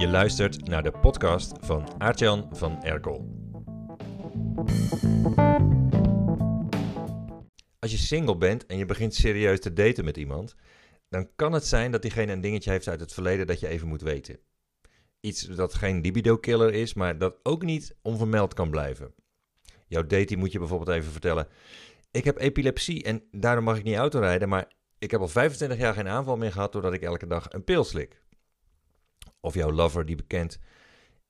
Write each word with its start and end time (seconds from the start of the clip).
Je 0.00 0.08
luistert 0.08 0.68
naar 0.68 0.82
de 0.82 0.90
podcast 0.90 1.52
van 1.60 1.88
Aartjan 1.98 2.48
van 2.52 2.82
Erkel. 2.82 3.28
Als 7.78 7.90
je 7.90 7.96
single 7.96 8.36
bent 8.36 8.66
en 8.66 8.78
je 8.78 8.84
begint 8.84 9.14
serieus 9.14 9.60
te 9.60 9.72
daten 9.72 10.04
met 10.04 10.16
iemand, 10.16 10.54
dan 11.08 11.28
kan 11.36 11.52
het 11.52 11.66
zijn 11.66 11.90
dat 11.90 12.02
diegene 12.02 12.32
een 12.32 12.40
dingetje 12.40 12.70
heeft 12.70 12.88
uit 12.88 13.00
het 13.00 13.12
verleden 13.12 13.46
dat 13.46 13.60
je 13.60 13.68
even 13.68 13.88
moet 13.88 14.02
weten. 14.02 14.38
Iets 15.20 15.42
dat 15.42 15.74
geen 15.74 16.00
libido-killer 16.00 16.74
is, 16.74 16.94
maar 16.94 17.18
dat 17.18 17.36
ook 17.42 17.62
niet 17.62 17.96
onvermeld 18.02 18.54
kan 18.54 18.70
blijven. 18.70 19.14
Jouw 19.86 20.06
dating 20.06 20.40
moet 20.40 20.52
je 20.52 20.58
bijvoorbeeld 20.58 20.96
even 20.96 21.12
vertellen: 21.12 21.48
Ik 22.10 22.24
heb 22.24 22.38
epilepsie 22.38 23.02
en 23.02 23.22
daarom 23.30 23.64
mag 23.64 23.78
ik 23.78 23.84
niet 23.84 23.96
autorijden, 23.96 24.48
maar 24.48 24.72
ik 24.98 25.10
heb 25.10 25.20
al 25.20 25.28
25 25.28 25.78
jaar 25.78 25.94
geen 25.94 26.08
aanval 26.08 26.36
meer 26.36 26.52
gehad 26.52 26.72
doordat 26.72 26.92
ik 26.92 27.02
elke 27.02 27.26
dag 27.26 27.46
een 27.52 27.64
pil 27.64 27.84
slik. 27.84 28.20
Of 29.40 29.54
jouw 29.54 29.72
lover 29.72 30.06
die 30.06 30.16
bekent: 30.16 30.58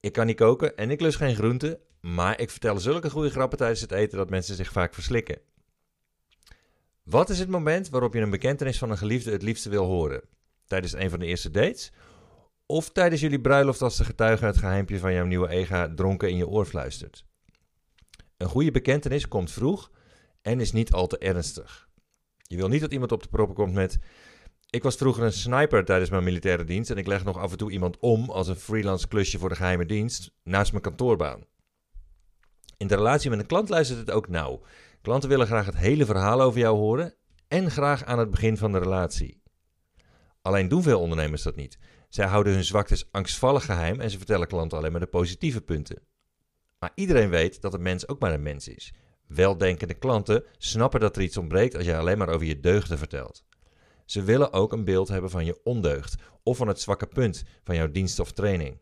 Ik 0.00 0.12
kan 0.12 0.26
niet 0.26 0.36
koken 0.36 0.76
en 0.76 0.90
ik 0.90 1.00
lust 1.00 1.16
geen 1.16 1.34
groenten, 1.34 1.78
maar 2.00 2.40
ik 2.40 2.50
vertel 2.50 2.78
zulke 2.78 3.10
goede 3.10 3.30
grappen 3.30 3.58
tijdens 3.58 3.80
het 3.80 3.92
eten 3.92 4.18
dat 4.18 4.30
mensen 4.30 4.54
zich 4.54 4.72
vaak 4.72 4.94
verslikken. 4.94 5.40
Wat 7.02 7.30
is 7.30 7.38
het 7.38 7.48
moment 7.48 7.88
waarop 7.88 8.14
je 8.14 8.20
een 8.20 8.30
bekentenis 8.30 8.78
van 8.78 8.90
een 8.90 8.98
geliefde 8.98 9.30
het 9.30 9.42
liefste 9.42 9.68
wil 9.68 9.84
horen? 9.84 10.22
Tijdens 10.66 10.92
een 10.92 11.10
van 11.10 11.18
de 11.18 11.26
eerste 11.26 11.50
dates? 11.50 11.92
Of 12.66 12.90
tijdens 12.90 13.20
jullie 13.20 13.40
bruiloft 13.40 13.82
als 13.82 13.96
de 13.96 14.04
getuige 14.04 14.44
het 14.44 14.56
geheimpje 14.56 14.98
van 14.98 15.12
jouw 15.12 15.24
nieuwe 15.24 15.48
ega 15.48 15.94
dronken 15.94 16.30
in 16.30 16.36
je 16.36 16.48
oor 16.48 16.66
fluistert? 16.66 17.24
Een 18.36 18.48
goede 18.48 18.70
bekentenis 18.70 19.28
komt 19.28 19.50
vroeg 19.50 19.90
en 20.42 20.60
is 20.60 20.72
niet 20.72 20.92
al 20.92 21.06
te 21.06 21.18
ernstig. 21.18 21.88
Je 22.42 22.56
wil 22.56 22.68
niet 22.68 22.80
dat 22.80 22.92
iemand 22.92 23.12
op 23.12 23.22
de 23.22 23.28
proppen 23.28 23.54
komt 23.54 23.72
met... 23.72 23.98
Ik 24.70 24.82
was 24.82 24.96
vroeger 24.96 25.24
een 25.24 25.32
sniper 25.32 25.84
tijdens 25.84 26.10
mijn 26.10 26.24
militaire 26.24 26.64
dienst 26.64 26.90
en 26.90 26.96
ik 26.96 27.06
leg 27.06 27.24
nog 27.24 27.38
af 27.38 27.50
en 27.50 27.58
toe 27.58 27.70
iemand 27.70 27.96
om 28.00 28.30
als 28.30 28.48
een 28.48 28.56
freelance 28.56 29.08
klusje 29.08 29.38
voor 29.38 29.48
de 29.48 29.54
geheime 29.54 29.86
dienst 29.86 30.30
naast 30.42 30.70
mijn 30.70 30.82
kantoorbaan. 30.82 31.44
In 32.76 32.86
de 32.86 32.94
relatie 32.94 33.30
met 33.30 33.38
een 33.38 33.46
klant 33.46 33.68
luistert 33.68 33.98
het 33.98 34.10
ook 34.10 34.28
nauw. 34.28 34.62
Klanten 35.02 35.28
willen 35.28 35.46
graag 35.46 35.66
het 35.66 35.76
hele 35.76 36.04
verhaal 36.04 36.40
over 36.40 36.60
jou 36.60 36.76
horen 36.76 37.14
en 37.48 37.70
graag 37.70 38.04
aan 38.04 38.18
het 38.18 38.30
begin 38.30 38.56
van 38.56 38.72
de 38.72 38.78
relatie. 38.78 39.42
Alleen 40.42 40.68
doen 40.68 40.82
veel 40.82 41.00
ondernemers 41.00 41.42
dat 41.42 41.56
niet. 41.56 41.78
Zij 42.08 42.26
houden 42.26 42.52
hun 42.52 42.64
zwaktes 42.64 43.12
angstvallig 43.12 43.64
geheim 43.64 44.00
en 44.00 44.10
ze 44.10 44.16
vertellen 44.16 44.46
klanten 44.46 44.78
alleen 44.78 44.92
maar 44.92 45.00
de 45.00 45.06
positieve 45.06 45.60
punten. 45.60 46.02
Maar 46.78 46.92
iedereen 46.94 47.30
weet 47.30 47.60
dat 47.60 47.74
een 47.74 47.82
mens 47.82 48.08
ook 48.08 48.20
maar 48.20 48.32
een 48.32 48.42
mens 48.42 48.68
is. 48.68 48.92
Weldenkende 49.26 49.94
klanten 49.94 50.44
snappen 50.58 51.00
dat 51.00 51.16
er 51.16 51.22
iets 51.22 51.36
ontbreekt 51.36 51.74
als 51.74 51.84
jij 51.84 51.98
alleen 51.98 52.18
maar 52.18 52.28
over 52.28 52.46
je 52.46 52.60
deugden 52.60 52.98
vertelt. 52.98 53.46
Ze 54.08 54.22
willen 54.22 54.52
ook 54.52 54.72
een 54.72 54.84
beeld 54.84 55.08
hebben 55.08 55.30
van 55.30 55.44
je 55.44 55.60
ondeugd 55.62 56.14
of 56.42 56.56
van 56.56 56.68
het 56.68 56.80
zwakke 56.80 57.06
punt 57.06 57.44
van 57.64 57.76
jouw 57.76 57.90
dienst 57.90 58.18
of 58.18 58.32
training. 58.32 58.80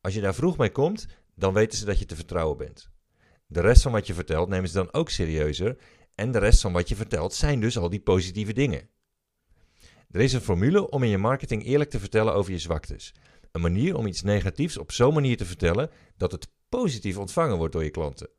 Als 0.00 0.14
je 0.14 0.20
daar 0.20 0.34
vroeg 0.34 0.56
mee 0.56 0.70
komt, 0.70 1.06
dan 1.34 1.52
weten 1.54 1.78
ze 1.78 1.84
dat 1.84 1.98
je 1.98 2.04
te 2.04 2.16
vertrouwen 2.16 2.56
bent. 2.56 2.90
De 3.46 3.60
rest 3.60 3.82
van 3.82 3.92
wat 3.92 4.06
je 4.06 4.14
vertelt 4.14 4.48
nemen 4.48 4.68
ze 4.68 4.74
dan 4.74 4.92
ook 4.92 5.10
serieuzer 5.10 5.76
en 6.14 6.32
de 6.32 6.38
rest 6.38 6.60
van 6.60 6.72
wat 6.72 6.88
je 6.88 6.96
vertelt 6.96 7.34
zijn 7.34 7.60
dus 7.60 7.78
al 7.78 7.88
die 7.88 8.00
positieve 8.00 8.52
dingen. 8.52 8.88
Er 10.10 10.20
is 10.20 10.32
een 10.32 10.40
formule 10.40 10.90
om 10.90 11.02
in 11.02 11.08
je 11.08 11.18
marketing 11.18 11.64
eerlijk 11.64 11.90
te 11.90 12.00
vertellen 12.00 12.34
over 12.34 12.52
je 12.52 12.58
zwaktes. 12.58 13.14
Een 13.50 13.60
manier 13.60 13.96
om 13.96 14.06
iets 14.06 14.22
negatiefs 14.22 14.76
op 14.78 14.92
zo'n 14.92 15.14
manier 15.14 15.36
te 15.36 15.44
vertellen 15.44 15.90
dat 16.16 16.32
het 16.32 16.48
positief 16.68 17.16
ontvangen 17.16 17.56
wordt 17.56 17.72
door 17.72 17.84
je 17.84 17.90
klanten. 17.90 18.30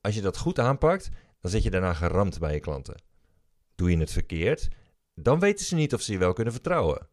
Als 0.00 0.14
je 0.14 0.20
dat 0.20 0.38
goed 0.38 0.58
aanpakt, 0.58 1.08
dan 1.40 1.50
zit 1.50 1.62
je 1.62 1.70
daarna 1.70 1.94
geramd 1.94 2.38
bij 2.38 2.52
je 2.52 2.60
klanten. 2.60 3.02
Doe 3.74 3.90
je 3.90 3.96
het 3.96 4.12
verkeerd, 4.12 4.68
dan 5.14 5.38
weten 5.38 5.66
ze 5.66 5.74
niet 5.74 5.94
of 5.94 6.00
ze 6.00 6.12
je 6.12 6.18
wel 6.18 6.32
kunnen 6.32 6.52
vertrouwen. 6.52 7.08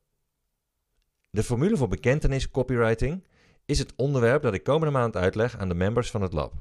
De 1.30 1.44
formule 1.44 1.78
voor 1.78 1.88
bekentenis 1.88 2.52
copywriting 2.52 3.28
is 3.66 3.80
het 3.80 3.94
onderwerp 3.96 4.42
dat 4.42 4.54
ik 4.54 4.64
komende 4.64 4.94
maand 4.94 5.16
uitleg 5.16 5.58
aan 5.58 5.70
de 5.70 5.76
members 5.76 6.12
van 6.12 6.22
het 6.22 6.34
lab. 6.34 6.54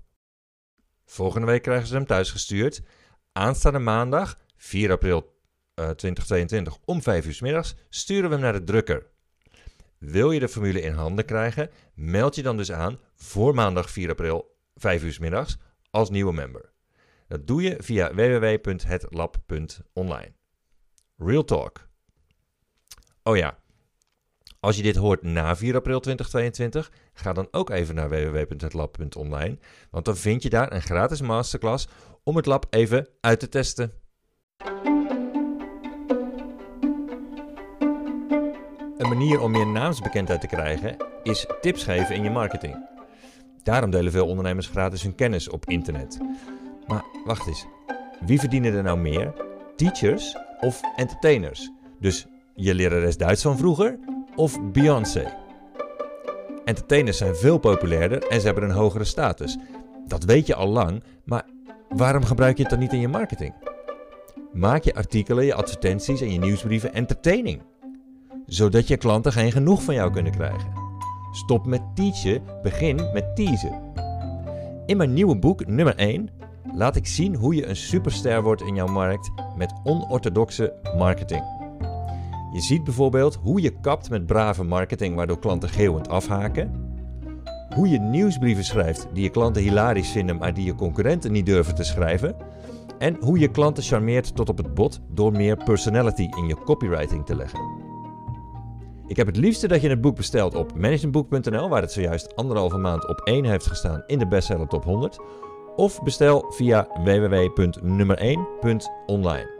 Volgende 1.05 1.47
week 1.47 1.63
krijgen 1.63 1.87
ze 1.87 1.95
hem 1.95 2.07
thuisgestuurd. 2.07 2.83
Aanstaande 3.33 3.79
maandag, 3.79 4.39
4 4.57 4.91
april 4.91 5.39
2022 5.75 6.79
om 6.85 7.03
5 7.03 7.27
uur 7.27 7.35
s 7.35 7.41
middags, 7.41 7.75
sturen 7.89 8.29
we 8.29 8.35
hem 8.35 8.45
naar 8.45 8.53
de 8.53 8.65
drukker. 8.65 9.07
Wil 9.99 10.31
je 10.31 10.41
de 10.41 10.49
formule 10.49 10.81
in 10.81 10.93
handen 10.93 11.25
krijgen, 11.25 11.71
meld 11.95 12.35
je 12.35 12.43
dan 12.43 12.57
dus 12.57 12.73
aan 12.73 12.99
voor 13.15 13.55
maandag 13.55 13.91
4 13.91 14.11
april 14.11 14.57
5 14.75 15.03
uur 15.03 15.13
s 15.13 15.19
middags 15.19 15.59
als 15.91 16.11
nieuwe 16.11 16.33
member. 16.33 16.73
Dat 17.29 17.47
doe 17.47 17.63
je 17.63 17.77
via 17.79 18.15
www.hetlab.online. 18.15 20.40
Real 21.23 21.45
talk. 21.45 21.89
Oh 23.23 23.37
ja, 23.37 23.59
als 24.61 24.77
je 24.77 24.83
dit 24.83 24.97
hoort 24.97 25.23
na 25.23 25.57
4 25.57 25.75
april 25.77 26.01
2022, 26.01 26.93
ga 27.13 27.33
dan 27.33 27.49
ook 27.51 27.71
even 27.71 27.95
naar 27.95 28.09
www.hetlab.online, 28.09 29.59
want 29.91 30.05
dan 30.05 30.17
vind 30.17 30.43
je 30.43 30.51
daar 30.51 30.73
een 30.73 30.83
gratis 30.83 31.21
masterclass 31.21 31.89
om 32.23 32.37
het 32.37 32.47
lab 32.47 32.67
even 32.71 33.09
uit 33.21 33.41
te 33.41 33.49
testen. 33.49 33.93
Een 38.99 39.09
manier 39.09 39.41
om 39.41 39.51
meer 39.51 39.67
naamsbekendheid 39.67 40.41
te 40.41 40.47
krijgen 40.47 40.97
is 41.23 41.47
tips 41.61 41.85
geven 41.85 42.15
in 42.15 42.23
je 42.23 42.31
marketing. 42.31 42.89
Daarom 43.63 43.91
delen 43.91 44.13
veel 44.13 44.27
ondernemers 44.27 44.67
gratis 44.67 45.03
hun 45.03 45.15
kennis 45.15 45.49
op 45.49 45.67
internet. 45.67 46.19
Maar 46.87 47.05
wacht 47.25 47.47
eens, 47.47 47.67
wie 48.21 48.39
verdienen 48.39 48.75
er 48.75 48.83
nou 48.83 48.99
meer? 48.99 49.33
Teachers 49.77 50.37
of 50.61 50.81
entertainers? 50.97 51.71
Dus 52.01 52.27
je 52.55 52.75
lerares 52.75 53.17
Duits 53.17 53.43
van 53.43 53.59
vroeger 53.59 53.99
of 54.37 54.61
Beyoncé? 54.73 55.33
Entertainers 56.65 57.19
zijn 57.19 57.37
veel 57.37 57.59
populairder 57.59 58.27
en 58.29 58.41
ze 58.41 58.47
hebben 58.47 58.65
een 58.65 58.71
hogere 58.71 59.05
status. 59.05 59.59
Dat 60.07 60.25
weet 60.25 60.47
je 60.47 60.55
al 60.55 60.69
lang, 60.69 61.03
maar 61.25 61.45
waarom 61.89 62.25
gebruik 62.25 62.57
je 62.57 62.63
het 62.63 62.71
dan 62.71 62.81
niet 62.81 62.93
in 62.93 63.01
je 63.01 63.09
marketing? 63.09 63.55
Maak 64.53 64.85
je 64.85 64.95
artikelen, 64.95 65.45
je 65.45 65.55
advertenties 65.55 66.21
en 66.21 66.33
je 66.33 66.39
nieuwsbrieven 66.39 66.95
entertaining. 66.95 67.63
Zodat 68.47 68.89
je 68.89 68.97
klanten 68.97 69.33
geen 69.33 69.53
genoeg 69.53 69.83
van 69.83 69.95
jou 69.95 70.13
kunnen 70.13 70.33
krijgen. 70.33 70.73
Stop 71.33 71.67
met 71.67 71.83
teachen, 71.95 72.43
begin 72.63 72.97
met 73.13 73.37
teasen. 73.37 73.83
In 74.87 74.97
mijn 74.97 75.13
nieuwe 75.13 75.37
boek 75.37 75.67
nummer 75.67 75.97
1 75.97 76.29
laat 76.75 76.97
ik 76.97 77.07
zien 77.07 77.35
hoe 77.35 77.55
je 77.55 77.67
een 77.67 77.77
superster 77.77 78.43
wordt 78.43 78.63
in 78.63 78.75
jouw 78.75 78.87
markt 78.87 79.31
met 79.57 79.73
onorthodoxe 79.85 80.75
marketing. 80.97 81.43
Je 82.53 82.61
ziet 82.61 82.85
bijvoorbeeld 82.85 83.39
hoe 83.43 83.61
je 83.61 83.81
kapt 83.81 84.11
met 84.11 84.27
brave 84.27 84.65
marketing 84.65 85.15
waardoor 85.15 85.39
klanten 85.39 85.69
geeuwend 85.69 86.09
afhaken. 86.09 86.89
Hoe 87.75 87.89
je 87.89 87.99
nieuwsbrieven 87.99 88.65
schrijft 88.65 89.09
die 89.13 89.23
je 89.23 89.31
klanten 89.31 89.63
hilarisch 89.63 90.11
vinden, 90.11 90.37
maar 90.37 90.55
die 90.55 90.65
je 90.65 90.75
concurrenten 90.75 91.33
niet 91.33 91.47
durven 91.47 91.75
te 91.75 91.85
schrijven. 91.85 92.37
En 92.99 93.17
hoe 93.21 93.39
je 93.39 93.49
klanten 93.49 93.83
charmeert 93.83 94.37
tot 94.37 94.49
op 94.49 94.57
het 94.57 94.75
bot 94.75 95.01
door 95.09 95.33
meer 95.33 95.57
personality 95.57 96.29
in 96.37 96.47
je 96.47 96.57
copywriting 96.65 97.27
te 97.27 97.37
leggen. 97.37 97.89
Ik 99.07 99.17
heb 99.17 99.27
het 99.27 99.37
liefste 99.37 99.69
dat 99.69 99.81
je 99.81 99.89
het 99.89 100.01
boek 100.01 100.17
bestelt 100.17 100.55
op 100.55 100.75
managementboek.nl, 100.75 101.69
waar 101.69 101.83
het 101.83 101.93
zojuist 101.93 102.37
anderhalve 102.37 102.77
maand 102.77 103.09
op 103.09 103.21
1 103.21 103.45
heeft 103.45 103.67
gestaan 103.67 104.03
in 104.07 104.19
de 104.19 104.27
bestseller 104.27 104.69
top 104.69 104.85
100. 104.85 105.19
Of 105.81 106.03
bestel 106.03 106.45
via 106.49 106.89
www.nummer1.online. 107.05 109.51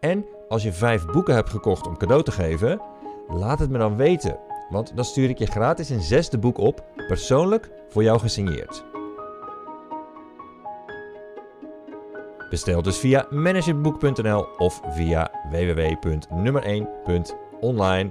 En 0.00 0.26
als 0.48 0.62
je 0.62 0.72
vijf 0.72 1.06
boeken 1.06 1.34
hebt 1.34 1.50
gekocht 1.50 1.86
om 1.86 1.96
cadeau 1.96 2.22
te 2.22 2.30
geven, 2.30 2.80
laat 3.28 3.58
het 3.58 3.70
me 3.70 3.78
dan 3.78 3.96
weten. 3.96 4.38
Want 4.70 4.96
dan 4.96 5.04
stuur 5.04 5.28
ik 5.28 5.38
je 5.38 5.46
gratis 5.46 5.88
een 5.88 6.02
zesde 6.02 6.38
boek 6.38 6.58
op, 6.58 6.84
persoonlijk 7.06 7.70
voor 7.88 8.02
jou 8.02 8.20
gesigneerd. 8.20 8.84
Bestel 12.50 12.82
dus 12.82 12.98
via 12.98 13.26
managementboek.nl 13.30 14.46
of 14.58 14.80
via 14.88 15.30
www.nummer1.online 15.50 18.10